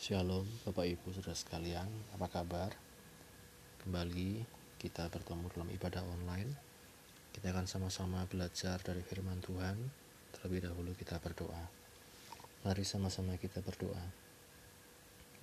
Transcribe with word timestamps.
Shalom 0.00 0.48
Bapak 0.64 0.88
Ibu 0.88 1.12
Saudara 1.12 1.36
sekalian, 1.36 1.84
apa 2.16 2.24
kabar? 2.32 2.72
Kembali 3.84 4.48
kita 4.80 5.04
bertemu 5.12 5.52
dalam 5.52 5.68
ibadah 5.76 6.00
online. 6.00 6.56
Kita 7.36 7.52
akan 7.52 7.68
sama-sama 7.68 8.24
belajar 8.24 8.80
dari 8.80 9.04
firman 9.04 9.44
Tuhan. 9.44 9.76
Terlebih 10.32 10.64
dahulu 10.64 10.96
kita 10.96 11.20
berdoa. 11.20 11.68
Mari 12.64 12.80
sama-sama 12.80 13.36
kita 13.36 13.60
berdoa. 13.60 14.00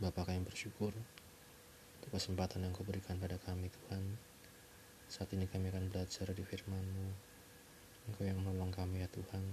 Bapak 0.02 0.34
kami 0.34 0.42
bersyukur 0.42 0.90
untuk 2.02 2.10
kesempatan 2.10 2.66
yang 2.66 2.74
kau 2.74 2.82
berikan 2.82 3.22
pada 3.22 3.38
kami 3.38 3.70
Tuhan. 3.70 4.18
Saat 5.06 5.38
ini 5.38 5.46
kami 5.46 5.70
akan 5.70 5.94
belajar 5.94 6.34
di 6.34 6.42
firman-Mu. 6.42 7.08
Engkau 8.10 8.26
yang 8.26 8.42
menolong 8.42 8.74
kami 8.74 9.06
ya 9.06 9.10
Tuhan. 9.14 9.46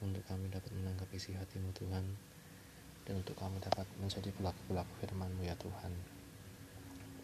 Untuk 0.00 0.24
kami 0.24 0.48
dapat 0.48 0.72
menangkap 0.72 1.12
isi 1.12 1.36
hatimu 1.36 1.76
Tuhan 1.76 2.39
dan 3.10 3.26
untuk 3.26 3.34
kami 3.42 3.58
dapat 3.58 3.90
menjadi 3.98 4.30
pelaku-pelaku 4.38 5.02
firman-Mu 5.02 5.42
ya 5.42 5.58
Tuhan. 5.58 5.90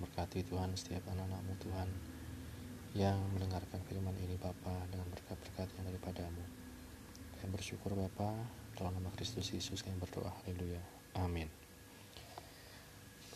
Berkati 0.02 0.42
Tuhan 0.42 0.74
setiap 0.74 1.06
anak-anak-Mu 1.14 1.54
Tuhan 1.62 1.86
yang 2.98 3.14
mendengarkan 3.30 3.78
firman 3.86 4.18
ini 4.18 4.34
Bapa 4.34 4.82
dengan 4.90 5.06
berkat-berkat 5.14 5.70
yang 5.78 5.86
daripadamu. 5.86 6.42
Kami 7.38 7.50
bersyukur 7.54 7.94
Bapa 7.94 8.34
dalam 8.74 8.98
nama 8.98 9.14
Kristus 9.14 9.54
Yesus 9.54 9.86
kami 9.86 9.94
berdoa. 10.02 10.34
Haleluya. 10.42 10.82
Amin. 11.22 11.46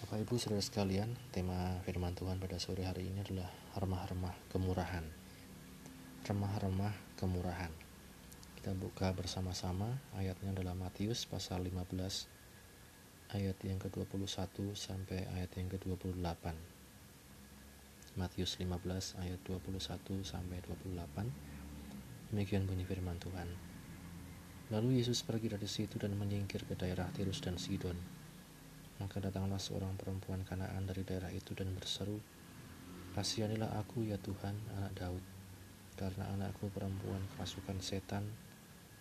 Bapak 0.03 0.19
Ibu 0.19 0.35
Saudara 0.43 0.59
sekalian, 0.59 1.15
tema 1.31 1.79
firman 1.87 2.19
Tuhan 2.19 2.43
pada 2.43 2.59
sore 2.59 2.83
hari 2.83 3.15
ini 3.15 3.23
adalah 3.23 3.47
remah-remah 3.79 4.35
kemurahan. 4.51 5.07
Remah-remah 6.27 7.15
kemurahan. 7.15 7.71
Kita 8.59 8.75
buka 8.75 9.15
bersama-sama 9.15 10.03
ayatnya 10.19 10.51
dalam 10.51 10.83
Matius 10.83 11.31
pasal 11.31 11.63
15 11.63 12.40
ayat 13.31 13.63
yang 13.63 13.79
ke-21 13.79 14.75
sampai 14.75 15.23
ayat 15.39 15.55
yang 15.55 15.71
ke-28. 15.71 16.51
Matius 18.19 18.59
15 18.59 19.23
ayat 19.23 19.39
21 19.47 20.27
sampai 20.27 20.59
28. 20.67 22.35
Demikian 22.35 22.67
bunyi 22.67 22.83
firman 22.83 23.23
Tuhan. 23.23 23.47
Lalu 24.75 24.99
Yesus 24.99 25.23
pergi 25.23 25.47
dari 25.47 25.71
situ 25.71 25.95
dan 26.03 26.19
menyingkir 26.19 26.67
ke 26.67 26.75
daerah 26.75 27.07
Tirus 27.15 27.39
dan 27.39 27.55
Sidon. 27.55 27.95
Maka 28.99 29.23
datanglah 29.23 29.63
seorang 29.63 29.95
perempuan 29.95 30.43
Kanaan 30.43 30.91
dari 30.91 31.07
daerah 31.07 31.31
itu 31.31 31.55
dan 31.55 31.71
berseru, 31.71 32.19
Kasihanilah 33.11 33.75
aku 33.79 34.07
ya 34.07 34.19
Tuhan, 34.23 34.55
anak 34.79 34.93
Daud, 34.95 35.25
karena 35.99 36.31
anakku 36.35 36.71
perempuan 36.71 37.23
kerasukan 37.35 37.83
setan 37.83 38.27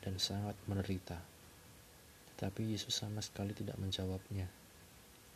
dan 0.02 0.18
sangat 0.18 0.58
menderita. 0.66 1.39
Tetapi 2.40 2.72
Yesus 2.72 2.96
sama 2.96 3.20
sekali 3.20 3.52
tidak 3.52 3.76
menjawabnya. 3.76 4.48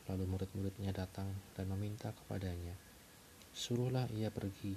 Lalu 0.07 0.23
murid-muridnya 0.23 0.95
datang 0.95 1.27
dan 1.51 1.67
meminta 1.67 2.15
kepadanya, 2.15 2.79
Suruhlah 3.51 4.07
ia 4.15 4.31
pergi, 4.31 4.71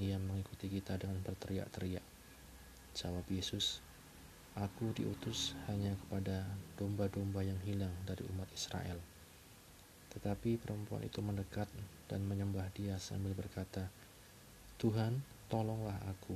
ia 0.00 0.16
mengikuti 0.16 0.72
kita 0.72 0.96
dengan 0.96 1.20
berteriak-teriak. 1.20 2.02
Jawab 2.96 3.28
Yesus, 3.28 3.84
Aku 4.58 4.90
diutus 4.90 5.54
hanya 5.70 5.94
kepada 5.94 6.42
domba-domba 6.74 7.46
yang 7.46 7.60
hilang 7.62 7.94
dari 8.02 8.26
umat 8.32 8.50
Israel. 8.50 8.98
Tetapi 10.10 10.58
perempuan 10.58 11.06
itu 11.06 11.22
mendekat 11.22 11.70
dan 12.10 12.26
menyembah 12.26 12.66
dia 12.74 12.98
sambil 12.98 13.38
berkata, 13.38 13.86
Tuhan, 14.82 15.22
tolonglah 15.46 15.94
aku. 16.10 16.34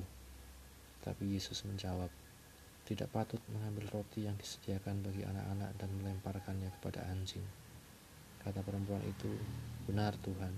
Tapi 1.02 1.34
Yesus 1.34 1.66
menjawab, 1.66 2.14
tidak 2.82 3.08
patut 3.14 3.38
mengambil 3.50 3.86
roti 3.94 4.26
yang 4.26 4.34
disediakan 4.34 5.06
bagi 5.06 5.22
anak-anak 5.22 5.70
dan 5.78 5.90
melemparkannya 6.02 6.70
kepada 6.78 7.06
anjing. 7.08 7.44
Kata 8.42 8.58
perempuan 8.66 9.02
itu, 9.06 9.30
benar 9.86 10.18
Tuhan, 10.18 10.50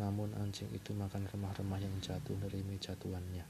namun 0.00 0.32
anjing 0.40 0.72
itu 0.72 0.96
makan 0.96 1.28
remah-remah 1.28 1.78
yang 1.78 1.94
jatuh 2.00 2.34
dari 2.40 2.64
meja 2.64 2.96
tuannya. 2.96 3.44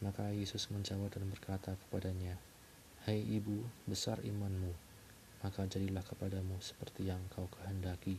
Maka 0.00 0.32
Yesus 0.32 0.72
menjawab 0.72 1.12
dan 1.12 1.28
berkata 1.28 1.76
kepadanya, 1.86 2.36
Hai 3.04 3.20
hey 3.22 3.38
ibu, 3.38 3.62
besar 3.86 4.18
imanmu, 4.24 4.72
maka 5.44 5.62
jadilah 5.68 6.02
kepadamu 6.02 6.58
seperti 6.58 7.12
yang 7.12 7.20
kau 7.30 7.46
kehendaki. 7.46 8.18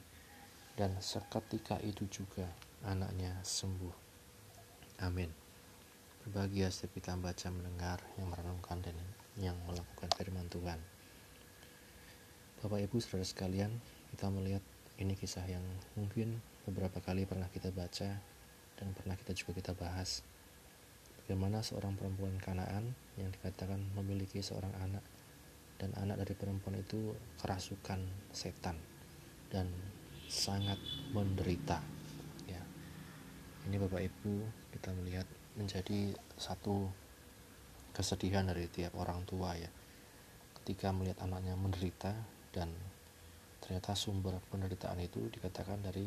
Dan 0.78 1.02
seketika 1.02 1.82
itu 1.82 2.06
juga 2.06 2.46
anaknya 2.86 3.42
sembuh. 3.42 3.96
Amin. 5.02 5.47
Berbahagia 6.28 6.68
setiap 6.68 7.00
kita 7.00 7.16
membaca, 7.16 7.48
mendengar, 7.56 8.04
yang 8.20 8.28
merenungkan, 8.28 8.84
dan 8.84 8.92
yang 9.40 9.56
melakukan 9.64 10.12
firman 10.12 10.44
Tuhan. 10.52 10.76
Bapak 12.60 12.84
Ibu 12.84 13.00
saudara 13.00 13.24
sekalian, 13.24 13.72
kita 14.12 14.28
melihat 14.28 14.60
ini 15.00 15.16
kisah 15.16 15.48
yang 15.48 15.64
mungkin 15.96 16.44
beberapa 16.68 17.00
kali 17.00 17.24
pernah 17.24 17.48
kita 17.48 17.72
baca 17.72 18.20
dan 18.76 18.88
pernah 18.92 19.16
kita 19.16 19.32
juga 19.40 19.56
kita 19.56 19.72
bahas. 19.72 20.20
Bagaimana 21.24 21.64
seorang 21.64 21.96
perempuan 21.96 22.36
Kanaan 22.44 22.92
yang 23.16 23.32
dikatakan 23.32 23.80
memiliki 23.96 24.44
seorang 24.44 24.76
anak 24.84 25.08
dan 25.80 25.96
anak 25.96 26.28
dari 26.28 26.36
perempuan 26.36 26.76
itu 26.76 27.16
kerasukan 27.40 28.04
setan 28.36 28.76
dan 29.48 29.72
sangat 30.28 30.76
menderita. 31.16 31.80
Ya, 32.52 32.60
ini 33.64 33.80
Bapak 33.80 34.04
Ibu 34.04 34.44
kita 34.76 34.92
melihat 34.92 35.24
menjadi 35.58 36.14
satu 36.38 36.86
kesedihan 37.92 38.46
dari 38.46 38.70
tiap 38.70 38.94
orang 38.94 39.26
tua 39.26 39.58
ya. 39.58 39.68
Ketika 40.62 40.94
melihat 40.94 41.26
anaknya 41.26 41.58
menderita 41.58 42.14
dan 42.54 42.70
ternyata 43.58 43.98
sumber 43.98 44.38
penderitaan 44.54 45.02
itu 45.02 45.26
dikatakan 45.34 45.82
dari 45.82 46.06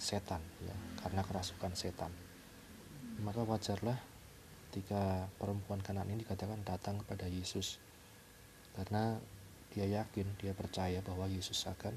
setan 0.00 0.40
ya 0.64 0.72
karena 1.04 1.20
kerasukan 1.20 1.76
setan. 1.76 2.10
Maka 3.20 3.44
wajarlah 3.44 4.00
ketika 4.72 5.28
perempuan 5.36 5.84
kanan 5.84 6.08
ini 6.08 6.24
dikatakan 6.24 6.64
datang 6.64 6.96
kepada 7.04 7.28
Yesus. 7.28 7.76
Karena 8.72 9.20
dia 9.68 9.84
yakin 9.84 10.40
dia 10.40 10.56
percaya 10.56 11.04
bahwa 11.04 11.28
Yesus 11.28 11.68
akan 11.68 11.92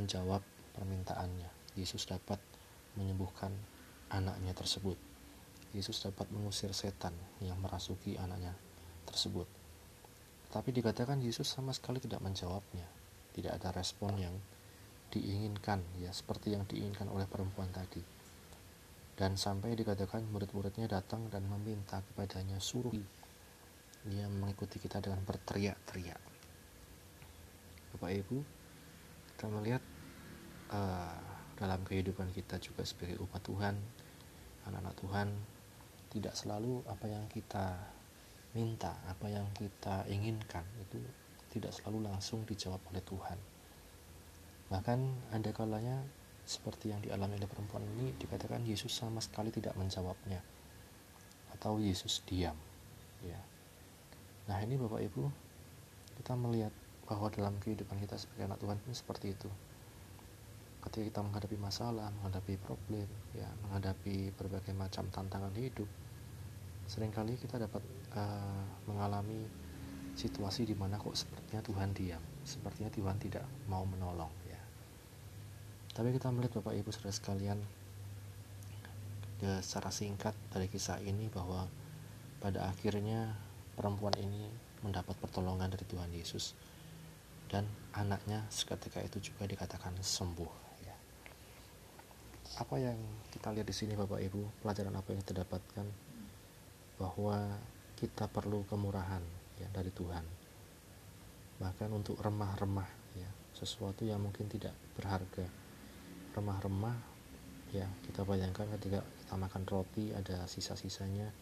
menjawab 0.00 0.40
permintaannya. 0.72 1.76
Yesus 1.76 2.08
dapat 2.08 2.40
menyembuhkan 2.96 3.52
anaknya 4.08 4.56
tersebut 4.56 5.09
Yesus 5.70 6.02
dapat 6.02 6.26
mengusir 6.34 6.74
setan 6.74 7.14
yang 7.38 7.58
merasuki 7.62 8.18
anaknya 8.18 8.54
tersebut. 9.06 9.46
Tapi 10.50 10.74
dikatakan 10.74 11.22
Yesus 11.22 11.46
sama 11.46 11.70
sekali 11.70 12.02
tidak 12.02 12.18
menjawabnya. 12.18 12.86
Tidak 13.30 13.54
ada 13.54 13.70
respon 13.70 14.18
yang 14.18 14.34
diinginkan 15.14 15.82
ya 16.02 16.10
seperti 16.10 16.58
yang 16.58 16.66
diinginkan 16.66 17.06
oleh 17.06 17.26
perempuan 17.30 17.70
tadi. 17.70 18.02
Dan 19.14 19.38
sampai 19.38 19.78
dikatakan 19.78 20.26
murid-muridnya 20.26 20.90
datang 20.90 21.30
dan 21.30 21.46
meminta 21.46 22.02
kepadanya 22.02 22.58
suruh 22.58 22.94
dia 24.00 24.26
mengikuti 24.32 24.80
kita 24.80 24.98
dengan 25.04 25.20
berteriak-teriak. 25.28 26.22
Bapak 27.94 28.10
Ibu, 28.16 28.38
kita 29.36 29.46
melihat 29.52 29.82
uh, 30.72 31.20
dalam 31.60 31.84
kehidupan 31.84 32.32
kita 32.32 32.56
juga 32.56 32.80
sebagai 32.88 33.20
umat 33.20 33.44
Tuhan, 33.44 33.76
anak-anak 34.64 34.94
Tuhan, 35.04 35.28
tidak 36.10 36.34
selalu 36.34 36.82
apa 36.90 37.06
yang 37.06 37.24
kita 37.30 37.78
minta, 38.54 38.98
apa 39.06 39.30
yang 39.30 39.46
kita 39.54 40.02
inginkan 40.10 40.66
itu 40.82 40.98
tidak 41.54 41.70
selalu 41.74 42.10
langsung 42.10 42.42
dijawab 42.46 42.82
oleh 42.90 43.02
Tuhan. 43.02 43.38
Bahkan 44.70 44.98
ada 45.34 45.50
kalanya 45.50 46.02
seperti 46.46 46.90
yang 46.90 47.02
dialami 47.02 47.38
oleh 47.38 47.46
perempuan 47.46 47.82
ini 47.98 48.10
dikatakan 48.18 48.66
Yesus 48.66 48.90
sama 48.90 49.22
sekali 49.22 49.54
tidak 49.54 49.74
menjawabnya 49.78 50.42
atau 51.54 51.78
Yesus 51.78 52.22
diam. 52.26 52.58
Ya. 53.22 53.38
Nah 54.50 54.58
ini 54.62 54.74
Bapak 54.74 55.02
Ibu 55.02 55.30
kita 56.18 56.34
melihat 56.34 56.74
bahwa 57.06 57.26
dalam 57.30 57.58
kehidupan 57.58 57.98
kita 58.02 58.14
sebagai 58.18 58.50
anak 58.50 58.58
Tuhan 58.62 58.78
pun 58.78 58.92
seperti 58.94 59.34
itu. 59.34 59.50
Ketika 60.80 61.04
kita 61.04 61.20
menghadapi 61.20 61.56
masalah, 61.60 62.08
menghadapi 62.22 62.56
problem, 62.64 63.04
ya, 63.36 63.50
menghadapi 63.66 64.32
berbagai 64.32 64.72
macam 64.72 65.04
tantangan 65.12 65.52
hidup, 65.52 65.84
sering 66.90 67.14
kali 67.14 67.38
kita 67.38 67.54
dapat 67.54 67.78
uh, 68.18 68.66
mengalami 68.90 69.46
situasi 70.18 70.66
di 70.66 70.74
mana 70.74 70.98
kok 70.98 71.14
sepertinya 71.14 71.62
Tuhan 71.62 71.94
diam, 71.94 72.18
sepertinya 72.42 72.90
Tuhan 72.90 73.14
tidak 73.22 73.46
mau 73.70 73.86
menolong 73.86 74.34
ya. 74.50 74.58
Tapi 75.94 76.10
kita 76.10 76.34
melihat 76.34 76.58
Bapak 76.58 76.74
Ibu 76.74 76.90
Saudara 76.90 77.14
sekalian 77.14 77.62
ya, 79.38 79.62
secara 79.62 79.94
singkat 79.94 80.34
dari 80.50 80.66
kisah 80.66 80.98
ini 81.06 81.30
bahwa 81.30 81.70
pada 82.42 82.66
akhirnya 82.66 83.38
perempuan 83.78 84.18
ini 84.18 84.50
mendapat 84.82 85.14
pertolongan 85.22 85.70
dari 85.70 85.86
Tuhan 85.86 86.10
Yesus 86.10 86.58
dan 87.46 87.70
anaknya 87.94 88.42
seketika 88.50 88.98
itu 88.98 89.30
juga 89.30 89.46
dikatakan 89.46 89.94
sembuh 89.94 90.52
ya. 90.82 90.96
Apa 92.58 92.82
yang 92.82 92.98
kita 93.30 93.54
lihat 93.54 93.70
di 93.70 93.74
sini 93.78 93.94
Bapak 93.94 94.18
Ibu, 94.18 94.66
pelajaran 94.66 94.98
apa 94.98 95.14
yang 95.14 95.22
kita 95.22 95.46
dapatkan 95.46 96.09
bahwa 97.00 97.56
kita 97.96 98.28
perlu 98.28 98.60
kemurahan 98.68 99.24
ya 99.56 99.64
dari 99.72 99.88
Tuhan. 99.88 100.24
Bahkan 101.56 101.88
untuk 101.96 102.20
remah-remah 102.20 103.16
ya 103.16 103.28
sesuatu 103.56 104.04
yang 104.04 104.20
mungkin 104.20 104.52
tidak 104.52 104.76
berharga. 104.92 105.48
Remah-remah 106.36 106.96
ya 107.72 107.88
kita 108.04 108.28
bayangkan 108.28 108.68
ketika 108.76 109.00
kita 109.00 109.34
makan 109.40 109.64
roti 109.64 110.12
ada 110.12 110.44
sisa-sisanya 110.44 111.32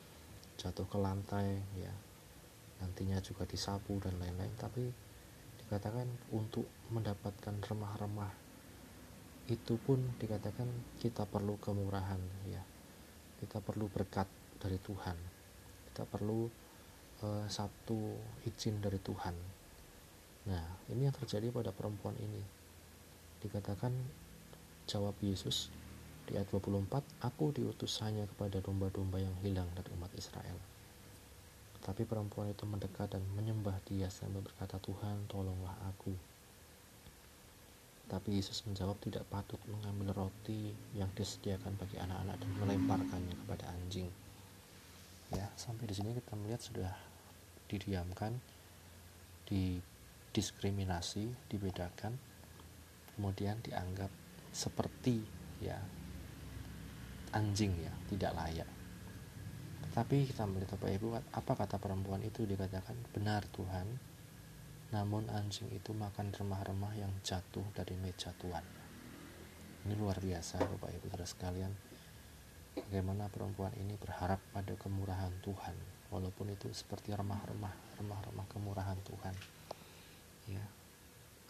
jatuh 0.55 0.87
ke 0.87 0.99
lantai 0.99 1.59
ya. 1.75 1.95
Nantinya 2.79 3.19
juga 3.19 3.43
disapu 3.43 3.99
dan 3.99 4.15
lain-lain. 4.23 4.55
Tapi 4.55 4.87
dikatakan 5.67 6.07
untuk 6.31 6.71
mendapatkan 6.95 7.59
remah-remah 7.67 8.31
itu 9.51 9.75
pun 9.83 9.99
dikatakan 10.23 10.71
kita 11.03 11.27
perlu 11.27 11.59
kemurahan 11.59 12.23
ya. 12.47 12.63
Kita 13.43 13.59
perlu 13.59 13.87
berkat 13.87 14.27
dari 14.59 14.79
Tuhan 14.83 15.38
kita 15.99 16.07
perlu 16.07 16.47
uh, 17.27 17.47
satu 17.51 17.99
izin 18.47 18.79
dari 18.79 19.03
Tuhan 19.03 19.35
nah 20.47 20.63
ini 20.95 21.11
yang 21.11 21.17
terjadi 21.19 21.51
pada 21.51 21.75
perempuan 21.75 22.15
ini 22.23 22.43
dikatakan 23.43 23.91
jawab 24.87 25.19
Yesus 25.19 25.75
di 26.31 26.39
ayat 26.39 26.47
24 26.55 26.87
aku 27.27 27.51
diutus 27.51 27.99
hanya 28.07 28.31
kepada 28.31 28.63
domba-domba 28.63 29.19
yang 29.19 29.35
hilang 29.43 29.67
dari 29.75 29.91
umat 29.99 30.15
Israel 30.15 30.57
tapi 31.89 32.05
perempuan 32.05 32.53
itu 32.53 32.69
mendekat 32.69 33.17
dan 33.17 33.25
menyembah 33.33 33.81
dia 33.89 34.13
sambil 34.13 34.45
berkata, 34.45 34.77
Tuhan 34.83 35.25
tolonglah 35.25 35.73
aku. 35.89 36.13
Tapi 38.13 38.37
Yesus 38.37 38.61
menjawab 38.69 39.01
tidak 39.01 39.25
patut 39.33 39.57
mengambil 39.69 40.13
roti 40.13 40.77
yang 40.93 41.09
disediakan 41.17 41.77
bagi 41.81 41.97
anak-anak 41.97 42.37
dan 42.41 42.51
melemparkannya 42.61 43.37
kepada 43.41 43.73
anjing. 43.73 44.09
Ya, 45.29 45.45
sampai 45.61 45.85
di 45.85 45.95
sini 45.97 46.17
kita 46.17 46.33
melihat 46.41 46.65
sudah 46.65 46.93
didiamkan, 47.69 48.41
didiskriminasi, 49.45 51.29
dibedakan, 51.53 52.17
kemudian 53.13 53.61
dianggap 53.61 54.09
seperti 54.49 55.21
ya 55.61 55.77
anjing 57.37 57.77
ya, 57.77 57.93
tidak 58.09 58.33
layak. 58.33 58.71
Tapi 59.93 60.25
kita 60.31 60.49
melihat 60.49 60.81
Bapak 60.81 60.91
Ibu, 60.97 61.09
apa 61.13 61.53
kata 61.59 61.77
perempuan 61.77 62.25
itu 62.25 62.49
dikatakan 62.49 62.97
benar 63.13 63.45
Tuhan, 63.53 63.99
namun 64.97 65.29
anjing 65.29 65.69
itu 65.75 65.93
makan 65.93 66.33
remah-remah 66.33 66.97
yang 66.97 67.13
jatuh 67.21 67.65
dari 67.77 67.99
meja 68.01 68.33
Tuhan. 68.41 68.65
Ini 69.85 69.95
luar 69.97 70.21
biasa 70.21 70.61
Bapak 70.65 70.89
Ibu 70.97 71.13
saudara 71.13 71.27
sekalian. 71.29 71.88
Bagaimana 72.87 73.27
perempuan 73.27 73.75
ini 73.75 73.99
berharap 73.99 74.39
pada 74.55 74.71
kemurahan 74.79 75.35
Tuhan, 75.43 75.75
walaupun 76.15 76.55
itu 76.55 76.71
seperti 76.71 77.11
remah-remah, 77.11 77.99
remah-remah 77.99 78.47
kemurahan 78.47 78.99
Tuhan. 79.03 79.35
Ya, 80.47 80.63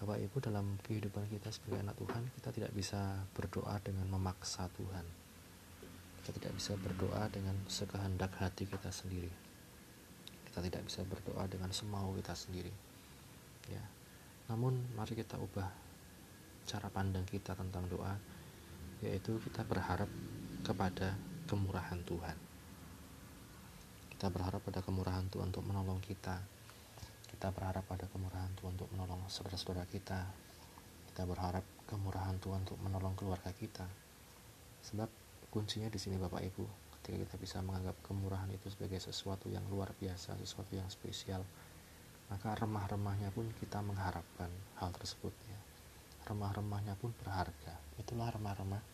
Bapak 0.00 0.19
Ibu 0.25 0.40
dalam 0.40 0.80
kehidupan 0.86 1.28
kita 1.28 1.52
sebagai 1.52 1.84
anak 1.84 2.00
Tuhan, 2.00 2.22
kita 2.40 2.48
tidak 2.54 2.72
bisa 2.72 3.20
berdoa 3.36 3.76
dengan 3.84 4.08
memaksa 4.08 4.70
Tuhan. 4.72 5.06
Kita 6.22 6.30
tidak 6.38 6.52
bisa 6.56 6.72
berdoa 6.80 7.28
dengan 7.28 7.56
sekehendak 7.69 8.32
hati 8.40 8.64
kita 8.64 8.88
sendiri. 8.88 9.30
Kita 10.48 10.64
tidak 10.64 10.88
bisa 10.88 11.04
berdoa 11.04 11.44
dengan 11.50 11.75
semau 11.75 12.14
kita 12.16 12.32
sendiri. 12.32 12.72
Ya. 13.69 13.84
Namun 14.48 14.80
mari 14.96 15.12
kita 15.12 15.36
ubah 15.36 15.69
cara 16.69 16.88
pandang 16.92 17.25
kita 17.25 17.56
tentang 17.56 17.88
doa 17.88 18.12
yaitu 19.00 19.38
kita 19.40 19.62
berharap 19.64 20.10
kepada 20.62 21.14
kemurahan 21.49 22.00
Tuhan. 22.05 22.37
Kita 24.12 24.26
berharap 24.34 24.60
pada 24.66 24.82
kemurahan 24.82 25.25
Tuhan 25.31 25.55
untuk 25.55 25.64
menolong 25.64 26.02
kita. 26.02 26.43
Kita 27.31 27.55
berharap 27.55 27.87
pada 27.87 28.10
kemurahan 28.10 28.50
Tuhan 28.58 28.75
untuk 28.75 28.90
menolong 28.90 29.22
saudara-saudara 29.31 29.87
kita. 29.87 30.26
Kita 31.12 31.22
berharap 31.22 31.62
kemurahan 31.87 32.37
Tuhan 32.43 32.66
untuk 32.66 32.78
menolong 32.82 33.14
keluarga 33.14 33.55
kita. 33.55 33.87
Sebab 34.82 35.06
kuncinya 35.55 35.87
di 35.87 35.96
sini 35.96 36.19
Bapak 36.19 36.43
Ibu 36.43 36.64
ketika 36.99 37.16
kita 37.25 37.37
bisa 37.40 37.58
menganggap 37.64 37.96
kemurahan 38.04 38.50
itu 38.52 38.69
sebagai 38.69 39.00
sesuatu 39.00 39.49
yang 39.49 39.64
luar 39.72 39.94
biasa 39.96 40.37
sesuatu 40.37 40.76
yang 40.76 40.90
spesial 40.93 41.40
maka 42.28 42.52
remah-remahnya 42.52 43.32
pun 43.32 43.49
kita 43.56 43.81
mengharapkan 43.81 44.52
hal 44.76 44.93
tersebut 44.93 45.32
ya. 45.49 45.61
Remah-remahnya 46.28 46.93
pun 47.00 47.16
berharga. 47.25 47.72
Itulah 47.96 48.28
remah-remah 48.28 48.84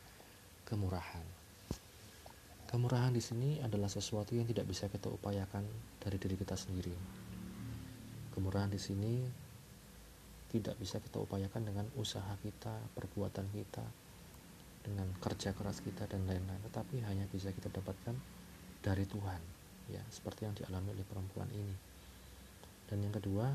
kemurahan 0.62 1.43
kemurahan 2.74 3.14
di 3.14 3.22
sini 3.22 3.62
adalah 3.62 3.86
sesuatu 3.86 4.34
yang 4.34 4.50
tidak 4.50 4.66
bisa 4.66 4.90
kita 4.90 5.06
upayakan 5.06 5.62
dari 6.02 6.18
diri 6.18 6.34
kita 6.34 6.58
sendiri. 6.58 6.90
Kemurahan 8.34 8.66
di 8.66 8.82
sini 8.82 9.22
tidak 10.50 10.74
bisa 10.82 10.98
kita 10.98 11.22
upayakan 11.22 11.70
dengan 11.70 11.86
usaha 11.94 12.34
kita 12.42 12.74
perbuatan 12.98 13.46
kita 13.54 13.86
dengan 14.82 15.06
kerja 15.22 15.54
keras 15.54 15.86
kita 15.86 16.10
dan 16.10 16.26
lain-lain. 16.26 16.58
Tetapi 16.66 16.98
hanya 17.06 17.30
bisa 17.30 17.54
kita 17.54 17.70
dapatkan 17.70 18.18
dari 18.82 19.06
Tuhan 19.06 19.38
ya 19.94 20.02
seperti 20.10 20.50
yang 20.50 20.58
dialami 20.58 20.98
oleh 20.98 21.06
perempuan 21.06 21.46
ini. 21.54 21.78
Dan 22.90 23.06
yang 23.06 23.14
kedua 23.14 23.54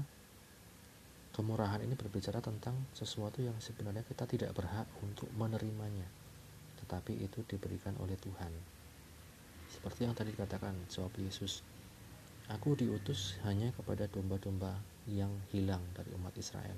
kemurahan 1.35 1.83
ini 1.83 1.99
berbicara 1.99 2.39
tentang 2.39 2.87
sesuatu 2.95 3.43
yang 3.43 3.59
sebenarnya 3.59 4.07
kita 4.07 4.23
tidak 4.31 4.55
berhak 4.55 4.87
untuk 5.03 5.27
menerimanya 5.35 6.07
tetapi 6.79 7.21
itu 7.21 7.45
diberikan 7.45 7.93
oleh 8.01 8.17
Tuhan 8.17 8.79
seperti 9.79 9.99
yang 10.03 10.15
tadi 10.15 10.35
dikatakan 10.35 10.75
jawab 10.91 11.15
Yesus 11.15 11.63
Aku 12.49 12.73
diutus 12.73 13.37
hanya 13.45 13.69
kepada 13.77 14.09
domba-domba 14.09 14.73
yang 15.05 15.29
hilang 15.53 15.85
dari 15.93 16.09
umat 16.17 16.33
Israel. 16.33 16.73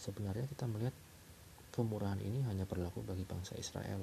Sebenarnya 0.00 0.48
kita 0.48 0.64
melihat 0.64 0.96
kemurahan 1.76 2.16
ini 2.24 2.40
hanya 2.48 2.64
berlaku 2.64 3.04
bagi 3.04 3.28
bangsa 3.28 3.52
Israel 3.60 4.00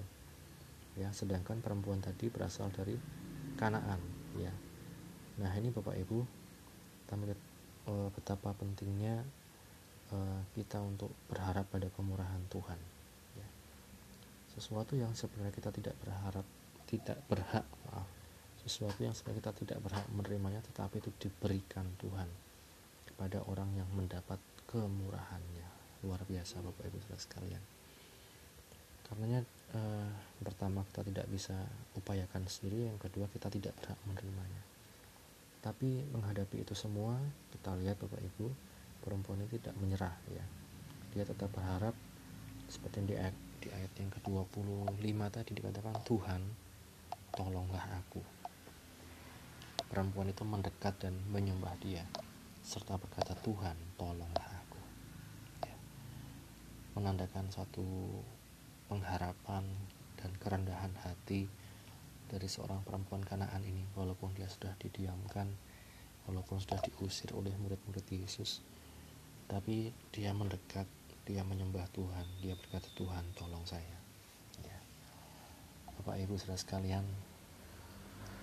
ya 0.93 1.09
sedangkan 1.09 1.57
perempuan 1.57 1.97
tadi 2.05 2.29
berasal 2.29 2.69
dari 2.69 2.93
Kanaan 3.57 3.97
ya 4.37 4.53
nah 5.41 5.49
ini 5.57 5.73
Bapak 5.73 5.97
Ibu 5.97 6.19
kita 7.03 7.13
melihat 7.17 7.41
uh, 7.89 8.13
betapa 8.13 8.53
pentingnya 8.53 9.25
uh, 10.13 10.41
kita 10.53 10.77
untuk 10.85 11.09
berharap 11.33 11.65
pada 11.73 11.89
kemurahan 11.97 12.45
Tuhan 12.53 12.77
ya. 13.41 13.47
sesuatu 14.53 14.93
yang 14.93 15.17
sebenarnya 15.17 15.57
kita 15.57 15.73
tidak 15.73 15.97
berharap 16.05 16.45
tidak 16.93 17.17
berhak 17.25 17.65
maaf. 17.89 18.05
Sesuatu 18.61 19.01
yang 19.01 19.17
sebenarnya 19.17 19.41
kita 19.41 19.51
tidak 19.65 19.79
berhak 19.81 20.05
menerimanya 20.13 20.61
tetapi 20.61 21.01
itu 21.01 21.09
diberikan 21.17 21.89
Tuhan 21.97 22.29
kepada 23.09 23.41
orang 23.49 23.73
yang 23.73 23.89
mendapat 23.97 24.37
kemurahannya. 24.69 25.67
Luar 26.05 26.21
biasa 26.29 26.61
Bapak 26.61 26.85
Ibu 26.85 26.97
saudara 27.01 27.21
sekalian. 27.21 27.63
Karenanya 29.09 29.41
eh, 29.73 30.11
pertama 30.45 30.85
kita 30.93 31.01
tidak 31.01 31.25
bisa 31.33 31.57
upayakan 31.97 32.45
sendiri. 32.45 32.93
Yang 32.93 33.09
kedua 33.09 33.25
kita 33.33 33.49
tidak 33.49 33.73
berhak 33.81 33.99
menerimanya. 34.05 34.61
Tapi 35.63 36.03
menghadapi 36.11 36.61
itu 36.61 36.75
semua 36.75 37.17
kita 37.55 37.73
lihat 37.79 37.97
Bapak 37.97 38.19
Ibu 38.19 38.47
perempuan 39.03 39.43
ini 39.43 39.59
tidak 39.59 39.75
menyerah 39.79 40.15
ya. 40.31 40.45
Dia 41.15 41.23
tetap 41.27 41.51
berharap 41.51 41.95
seperti 42.71 43.03
yang 43.03 43.07
di 43.07 43.15
ayat, 43.19 43.35
di 43.59 43.67
ayat 43.69 43.91
yang 43.99 44.09
ke-25 44.11 45.19
tadi 45.29 45.51
dikatakan 45.55 45.93
Tuhan 46.07 46.41
tolonglah 47.33 47.83
aku. 47.99 48.21
Perempuan 49.89 50.29
itu 50.29 50.41
mendekat 50.45 50.97
dan 51.01 51.13
menyembah 51.29 51.73
dia 51.81 52.05
serta 52.63 52.95
berkata 52.95 53.35
Tuhan 53.43 53.75
tolonglah 53.99 54.53
menandakan 56.93 57.49
satu 57.49 57.83
pengharapan 58.85 59.65
dan 60.21 60.31
kerendahan 60.37 60.93
hati 61.01 61.49
dari 62.29 62.45
seorang 62.45 62.85
perempuan 62.85 63.25
kanaan 63.25 63.65
ini 63.65 63.81
walaupun 63.97 64.37
dia 64.37 64.45
sudah 64.45 64.77
didiamkan 64.77 65.49
walaupun 66.29 66.61
sudah 66.61 66.77
diusir 66.85 67.33
oleh 67.33 67.53
murid-murid 67.57 68.05
Yesus 68.13 68.61
tapi 69.49 69.89
dia 70.13 70.31
mendekat 70.37 70.85
dia 71.23 71.39
menyembah 71.43 71.87
Tuhan. 71.95 72.25
Dia 72.43 72.55
berkata 72.59 72.87
Tuhan 72.99 73.23
tolong 73.35 73.63
saya. 73.63 73.79
ya. 73.83 74.02
Bapak 76.03 76.19
Ibu 76.19 76.35
saudara 76.35 76.59
sekalian 76.59 77.07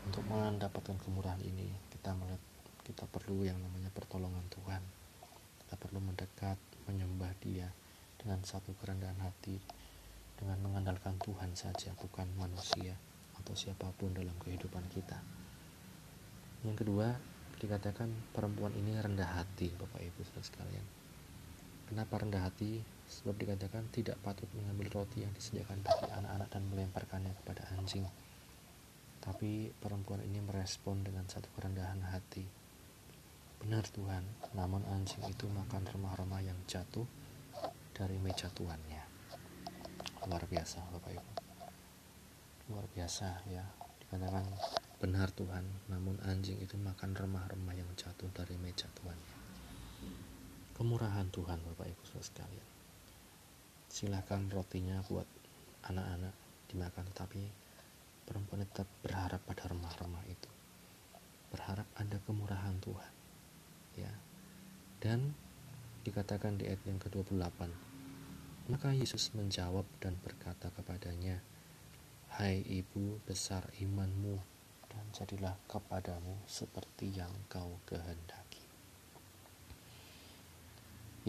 untuk 0.08 0.24
mendapatkan 0.32 0.96
kemurahan 0.96 1.44
ini 1.44 1.68
kita 1.92 2.16
melihat 2.16 2.40
kita 2.88 3.04
perlu 3.04 3.44
yang 3.44 3.60
namanya 3.60 3.92
pertolongan 3.92 4.48
Tuhan. 4.48 4.80
Kita 5.60 5.76
perlu 5.76 6.00
mendekat 6.00 6.56
menyembah 6.88 7.28
dia 7.44 7.68
dengan 8.16 8.40
satu 8.48 8.72
kerendahan 8.80 9.20
hati 9.20 9.60
dengan 10.40 10.56
mengandalkan 10.64 11.20
Tuhan 11.20 11.52
saja 11.52 11.92
bukan 12.00 12.32
manusia 12.40 12.96
atau 13.36 13.52
siapa 13.52 13.92
pun 13.92 14.16
dalam 14.16 14.40
kehidupan 14.40 14.88
kita. 14.88 15.20
Yang 16.64 16.80
kedua 16.80 17.12
dikatakan 17.60 18.08
perempuan 18.32 18.72
ini 18.72 18.96
rendah 18.96 19.36
hati 19.36 19.68
Bapak 19.76 20.00
Ibu 20.00 20.24
saudara 20.24 20.48
sekalian 20.48 20.86
kenapa 21.90 22.22
rendah 22.22 22.46
hati? 22.46 22.78
Sebab 23.10 23.34
dikatakan 23.34 23.90
tidak 23.90 24.14
patut 24.22 24.46
mengambil 24.54 25.02
roti 25.02 25.26
yang 25.26 25.34
disediakan 25.34 25.82
bagi 25.82 26.06
anak-anak 26.14 26.48
dan 26.54 26.62
melemparkannya 26.70 27.34
kepada 27.42 27.66
anjing. 27.74 28.06
Tapi 29.18 29.74
perempuan 29.74 30.22
ini 30.22 30.38
merespon 30.38 31.02
dengan 31.02 31.26
satu 31.26 31.50
kerendahan 31.58 31.98
hati. 32.14 32.46
Benar 33.58 33.82
Tuhan. 33.90 34.22
Namun 34.54 34.86
anjing 34.86 35.20
itu 35.26 35.50
makan 35.50 35.82
remah-remah 35.90 36.40
yang 36.46 36.56
jatuh 36.70 37.04
dari 37.90 38.16
meja 38.22 38.46
tuannya. 38.54 39.02
Luar 40.30 40.46
biasa 40.46 40.78
Bapak 40.94 41.10
Ibu. 41.10 41.32
Luar 42.70 42.86
biasa 42.94 43.42
ya. 43.50 43.66
Dikatakan 44.06 44.46
benar 45.02 45.34
Tuhan. 45.34 45.66
Namun 45.90 46.22
anjing 46.22 46.62
itu 46.62 46.78
makan 46.78 47.18
remah-remah 47.18 47.74
yang 47.74 47.90
jatuh 47.98 48.30
dari 48.30 48.54
meja 48.56 48.86
tuannya 48.94 49.39
kemurahan 50.80 51.28
Tuhan 51.28 51.60
Bapak 51.60 51.92
Ibu 51.92 52.24
sekalian. 52.24 52.68
Silakan 53.92 54.48
rotinya 54.48 55.04
buat 55.12 55.28
anak-anak 55.84 56.32
dimakan 56.72 57.04
tapi 57.12 57.44
perempuan 58.24 58.64
tetap 58.64 58.88
berharap 59.04 59.44
pada 59.44 59.68
remah-remah 59.68 60.24
itu. 60.24 60.48
Berharap 61.52 61.84
ada 62.00 62.16
kemurahan 62.24 62.80
Tuhan 62.80 63.12
ya. 64.00 64.08
Dan 65.04 65.36
dikatakan 66.00 66.56
di 66.56 66.64
ayat 66.64 66.80
yang 66.88 66.96
ke-28 66.96 67.60
maka 68.72 68.96
Yesus 68.96 69.36
menjawab 69.36 69.84
dan 70.00 70.16
berkata 70.24 70.72
kepadanya 70.72 71.44
Hai 72.40 72.64
ibu 72.64 73.20
besar 73.28 73.68
imanmu 73.84 74.40
dan 74.88 75.04
jadilah 75.12 75.60
kepadamu 75.68 76.40
seperti 76.48 77.20
yang 77.20 77.34
kau 77.52 77.76
kehendaki 77.84 78.49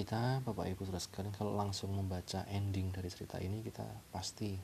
kita 0.01 0.41
Bapak 0.41 0.65
Ibu 0.65 0.89
Saudara 0.89 0.97
sekalian 0.97 1.29
kalau 1.37 1.53
langsung 1.53 1.93
membaca 1.93 2.41
ending 2.49 2.89
dari 2.89 3.05
cerita 3.13 3.37
ini 3.37 3.61
kita 3.61 3.85
pasti 4.09 4.57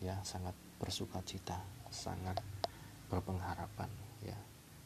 ya 0.00 0.16
sangat 0.24 0.56
bersuka 0.80 1.20
cita 1.20 1.60
sangat 1.92 2.40
berpengharapan 3.12 3.92
ya 4.24 4.32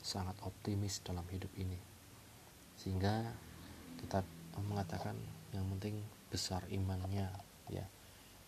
sangat 0.03 0.35
optimis 0.43 0.99
dalam 1.07 1.23
hidup 1.31 1.55
ini. 1.55 1.79
Sehingga 2.75 3.23
kita 4.03 4.27
mengatakan 4.67 5.15
yang 5.55 5.63
penting 5.79 6.03
besar 6.27 6.67
imannya 6.75 7.31
ya. 7.71 7.87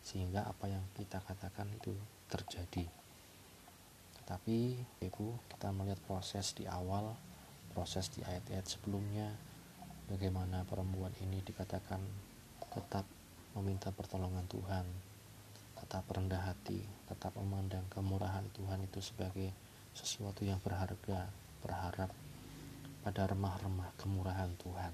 Sehingga 0.03 0.51
apa 0.51 0.67
yang 0.67 0.83
kita 0.99 1.23
katakan 1.23 1.71
itu 1.71 1.95
terjadi. 2.27 2.91
Tetapi 4.19 4.59
ibu 5.07 5.39
kita 5.55 5.71
melihat 5.71 6.03
proses 6.11 6.59
di 6.59 6.67
awal 6.67 7.15
proses 7.71 8.11
di 8.11 8.19
ayat-ayat 8.27 8.67
sebelumnya 8.67 9.31
bagaimana 10.11 10.67
perempuan 10.67 11.15
ini 11.23 11.39
dikatakan 11.47 12.03
tetap 12.75 13.07
meminta 13.55 13.95
pertolongan 13.95 14.45
Tuhan 14.51 14.87
tetap 15.79 16.05
rendah 16.11 16.51
hati 16.51 16.83
tetap 17.07 17.35
memandang 17.39 17.87
kemurahan 17.89 18.45
Tuhan 18.59 18.83
itu 18.85 18.99
sebagai 18.99 19.55
sesuatu 19.95 20.43
yang 20.47 20.59
berharga 20.63 21.31
berharap 21.63 22.11
pada 23.01 23.23
remah-remah 23.27 23.91
kemurahan 23.97 24.53
Tuhan. 24.61 24.93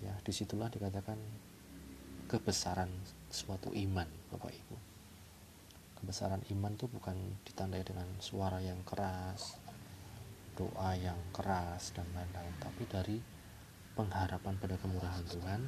Ya 0.00 0.16
di 0.24 0.32
situlah 0.32 0.72
dikatakan 0.72 1.20
kebesaran 2.26 2.88
suatu 3.28 3.70
iman 3.76 4.08
Bapak 4.32 4.50
Ibu. 4.50 4.76
Kebesaran 6.00 6.40
iman 6.56 6.72
itu 6.72 6.88
bukan 6.88 7.16
ditandai 7.44 7.84
dengan 7.84 8.08
suara 8.24 8.58
yang 8.64 8.80
keras 8.88 9.60
doa 10.56 10.92
yang 10.92 11.16
keras 11.32 11.96
dan 11.96 12.04
lain-lain. 12.12 12.52
Tapi 12.60 12.82
dari 12.84 13.16
pengharapan 13.98 14.54
pada 14.58 14.76
kemurahan 14.78 15.24
Tuhan 15.26 15.60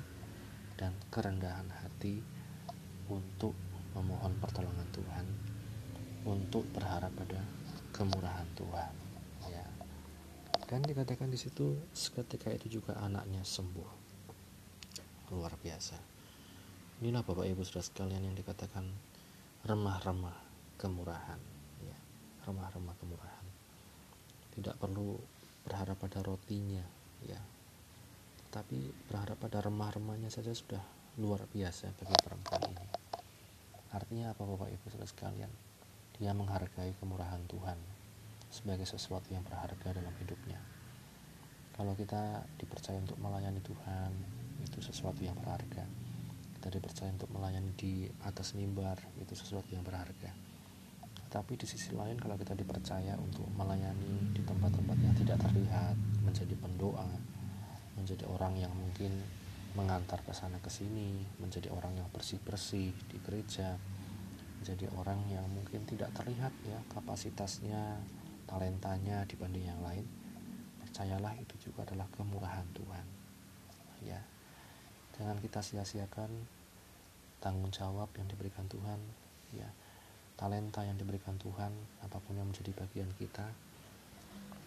dan 0.79 0.93
kerendahan 1.11 1.69
hati 1.71 2.23
untuk 3.11 3.55
memohon 3.93 4.33
pertolongan 4.41 4.89
Tuhan 4.95 5.27
untuk 6.25 6.65
berharap 6.73 7.13
pada 7.13 7.41
kemurahan 7.91 8.49
Tuhan 8.57 8.93
ya. 9.51 9.67
Dan 10.67 10.87
dikatakan 10.87 11.29
di 11.29 11.37
situ 11.37 11.77
seketika 11.93 12.49
itu 12.49 12.81
juga 12.81 12.97
anaknya 13.03 13.45
sembuh. 13.45 13.91
Luar 15.35 15.53
biasa. 15.61 15.99
Inilah 17.03 17.25
Bapak 17.27 17.49
Ibu 17.51 17.67
Saudara 17.67 17.85
sekalian 17.85 18.23
yang 18.31 18.37
dikatakan 18.39 18.87
remah-remah 19.67 20.37
kemurahan 20.79 21.41
ya. 21.83 21.99
Remah-remah 22.47 22.95
kemurahan. 22.97 23.47
Tidak 24.55 24.77
perlu 24.79 25.19
berharap 25.67 25.99
pada 25.99 26.21
rotinya 26.27 26.83
ya 27.23 27.39
tapi 28.53 28.93
berharap 29.09 29.41
pada 29.41 29.65
remah-remahnya 29.65 30.29
saja 30.29 30.53
sudah 30.53 30.85
luar 31.17 31.49
biasa 31.49 31.89
bagi 31.97 32.13
perempuan 32.21 32.61
ini. 32.69 32.87
Artinya 33.97 34.37
apa 34.37 34.45
Bapak 34.45 34.69
Ibu 34.69 34.93
Saudara 34.93 35.09
sekalian? 35.09 35.49
Dia 36.21 36.37
menghargai 36.37 36.93
kemurahan 37.01 37.41
Tuhan 37.49 37.81
sebagai 38.53 38.85
sesuatu 38.85 39.33
yang 39.33 39.41
berharga 39.41 39.97
dalam 39.97 40.13
hidupnya. 40.21 40.61
Kalau 41.73 41.97
kita 41.97 42.45
dipercaya 42.61 43.01
untuk 43.01 43.17
melayani 43.17 43.65
Tuhan 43.65 44.13
itu 44.61 44.85
sesuatu 44.85 45.25
yang 45.25 45.33
berharga. 45.41 45.89
Kita 46.61 46.69
dipercaya 46.69 47.09
untuk 47.09 47.33
melayani 47.33 47.73
di 47.73 48.05
atas 48.29 48.53
mimbar 48.53 49.01
itu 49.17 49.33
sesuatu 49.33 49.73
yang 49.73 49.81
berharga. 49.81 50.29
Tapi 51.33 51.57
di 51.57 51.65
sisi 51.65 51.97
lain 51.97 52.21
kalau 52.21 52.37
kita 52.37 52.53
dipercaya 52.53 53.17
untuk 53.17 53.49
melayani 53.57 54.37
di 54.37 54.45
tempat-tempat 54.45 54.97
yang 55.01 55.17
tidak 55.17 55.41
terlihat 55.41 55.97
menjadi 56.21 56.53
pendoa 56.61 57.32
menjadi 58.03 58.27
orang 58.27 58.59
yang 58.59 58.75
mungkin 58.75 59.15
mengantar 59.73 60.21
ke 60.21 60.37
sana 60.37 60.61
ke 60.61 60.69
sini 60.69 61.25
menjadi 61.41 61.73
orang 61.73 61.97
yang 61.97 62.09
bersih-bersih 62.13 62.93
di 63.09 63.17
gereja 63.25 63.81
menjadi 64.63 64.87
orang 64.95 65.19
yang 65.27 65.43
mungkin 65.51 65.83
tidak 65.89 66.15
terlihat 66.15 66.55
ya 66.63 66.79
kapasitasnya 66.95 67.99
talentanya 68.47 69.27
dibanding 69.27 69.67
yang 69.67 69.83
lain. 69.83 70.07
Percayalah 70.87 71.35
itu 71.41 71.57
juga 71.67 71.83
adalah 71.83 72.07
kemurahan 72.15 72.63
Tuhan. 72.71 73.07
Ya 74.07 74.23
jangan 75.19 75.43
kita 75.43 75.65
sia-siakan 75.65 76.31
tanggung 77.43 77.75
jawab 77.75 78.07
yang 78.15 78.31
diberikan 78.31 78.71
Tuhan 78.71 79.03
ya 79.51 79.67
talenta 80.39 80.87
yang 80.87 80.95
diberikan 80.95 81.35
Tuhan 81.43 81.75
apa 82.07 82.23
pun 82.23 82.39
yang 82.39 82.47
menjadi 82.47 82.71
bagian 82.71 83.11
kita. 83.19 83.51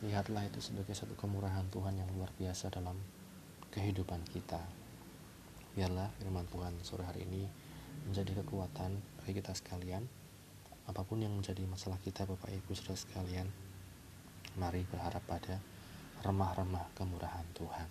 Lihatlah 0.04 0.44
itu 0.44 0.60
sebagai 0.60 0.92
satu 0.92 1.15
kemurahan 1.15 1.63
Tuhan 1.72 1.96
yang 1.96 2.10
luar 2.12 2.27
biasa 2.36 2.68
dalam 2.68 3.00
kehidupan 3.75 4.24
kita. 4.32 4.63
Biarlah 5.75 6.08
firman 6.15 6.48
Tuhan 6.48 6.79
sore 6.79 7.03
hari 7.03 7.27
ini 7.27 7.44
menjadi 8.08 8.39
kekuatan 8.39 8.96
bagi 9.20 9.36
kita 9.36 9.51
sekalian. 9.51 10.08
Apa 10.88 11.03
pun 11.03 11.20
yang 11.20 11.36
menjadi 11.36 11.67
masalah 11.67 12.00
kita 12.00 12.24
Bapak 12.24 12.55
Ibu 12.55 12.72
Saudara 12.72 12.96
sekalian 12.96 13.51
mari 14.55 14.88
berharap 14.88 15.20
pada 15.27 15.60
remah-remah 16.24 16.88
kemurahan 16.96 17.44
Tuhan. 17.51 17.89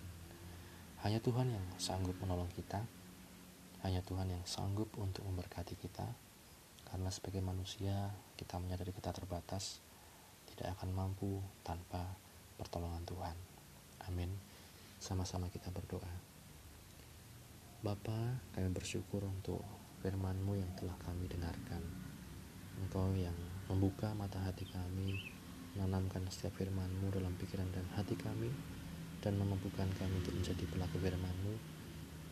Hanya 1.05 1.21
Tuhan 1.21 1.53
yang 1.53 1.65
sanggup 1.77 2.17
menolong 2.17 2.49
kita, 2.57 2.81
hanya 3.85 4.01
Tuhan 4.01 4.33
yang 4.33 4.41
sanggup 4.49 4.89
untuk 4.97 5.21
memberkati 5.29 5.77
kita, 5.77 6.09
karena 6.89 7.13
sebagai 7.13 7.45
manusia 7.45 8.09
kita 8.33 8.57
menyadari 8.57 8.89
kita 8.89 9.13
terbatas, 9.13 9.85
tidak 10.49 10.73
akan 10.81 10.89
mampu 10.97 11.37
tanpa 11.61 12.17
pertolongan 12.57 13.05
Tuhan. 13.05 13.37
Amin. 14.09 14.54
Sama-sama 14.97 15.51
kita 15.51 15.69
berdoa. 15.69 16.07
Bapa, 17.83 18.41
kami 18.55 18.71
bersyukur 18.73 19.21
untuk 19.27 19.61
firman-Mu 20.01 20.57
yang 20.57 20.71
telah 20.79 20.95
kami 21.03 21.29
dengarkan. 21.29 21.83
Engkau 22.81 23.13
yang 23.13 23.35
membuka 23.69 24.15
mata 24.15 24.41
hati 24.41 24.65
kami, 24.65 25.19
menanamkan 25.75 26.23
setiap 26.31 26.55
firman-Mu 26.57 27.13
dalam 27.13 27.35
pikiran 27.35 27.67
dan 27.75 27.85
hati 27.93 28.15
kami, 28.17 28.49
dan 29.19 29.35
memampukan 29.35 29.85
kami 29.99 30.13
untuk 30.23 30.33
menjadi 30.33 30.63
pelaku 30.71 30.97
firman-Mu, 30.97 31.53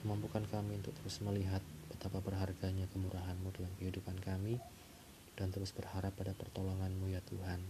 memampukan 0.08 0.46
kami 0.50 0.80
untuk 0.80 0.96
terus 1.04 1.20
melihat 1.22 1.62
betapa 1.92 2.24
berharganya 2.24 2.88
kemurahan-Mu 2.96 3.50
dalam 3.54 3.74
kehidupan 3.78 4.18
kami, 4.24 4.58
dan 5.36 5.52
terus 5.52 5.74
berharap 5.74 6.14
pada 6.14 6.34
pertolongan-Mu 6.34 7.12
ya 7.12 7.22
Tuhan, 7.26 7.62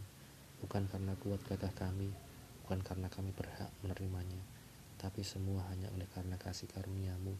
bukan 0.63 0.87
karena 0.87 1.17
kuat 1.19 1.39
gagah 1.47 1.71
kami, 1.75 2.11
bukan 2.63 2.79
karena 2.83 3.07
kami 3.11 3.35
berhak 3.35 3.71
menerimanya, 3.83 4.39
tapi 5.03 5.19
semua 5.27 5.67
hanya 5.67 5.91
oleh 5.91 6.07
karena 6.15 6.39
kasih 6.39 6.71
karunia-Mu, 6.71 7.35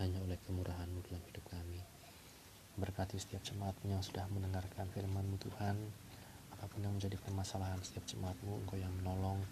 hanya 0.00 0.16
oleh 0.24 0.40
kemurahan-Mu 0.48 1.04
dalam 1.04 1.20
hidup 1.28 1.44
kami. 1.52 1.84
Berkati 2.80 3.20
setiap 3.20 3.44
jemaat-Mu 3.44 3.92
yang 3.92 4.00
sudah 4.00 4.24
mendengarkan 4.32 4.88
firman-Mu 4.88 5.36
Tuhan, 5.36 5.76
apa 6.56 6.64
pun 6.72 6.80
yang 6.80 6.96
menjadi 6.96 7.20
permasalahan 7.20 7.76
setiap 7.84 8.08
jemaat-Mu, 8.08 8.64
Engkau 8.64 8.80
yang 8.80 8.96
menolong, 8.96 9.44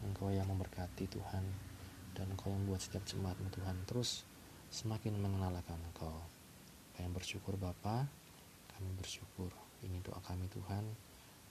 Engkau 0.00 0.32
yang 0.32 0.48
memberkati 0.48 1.04
Tuhan 1.12 1.44
dan 2.14 2.30
Engkau 2.30 2.52
yang 2.52 2.62
membuat 2.64 2.80
setiap 2.80 3.02
jemaatmu 3.04 3.50
Tuhan 3.50 3.76
terus 3.84 4.22
semakin 4.70 5.18
mengenalkan 5.18 5.80
Engkau. 5.92 6.14
Kami 6.94 7.10
bersyukur 7.10 7.58
Bapa, 7.58 8.06
kami 8.76 8.90
bersyukur. 8.94 9.50
Ini 9.84 10.00
doa 10.00 10.22
kami 10.24 10.48
Tuhan 10.48 10.84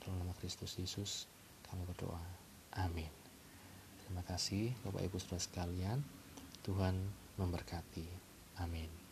dalam 0.02 0.16
nama 0.24 0.34
Kristus 0.40 0.80
Yesus 0.80 1.30
kami 1.68 1.86
berdoa. 1.86 2.22
Amin. 2.80 3.23
Terima 4.04 4.24
kasih 4.26 4.76
Bapak 4.84 5.04
Ibu 5.08 5.18
Saudara 5.20 5.42
sekalian. 5.44 6.00
Tuhan 6.64 6.96
memberkati. 7.36 8.08
Amin. 8.62 9.03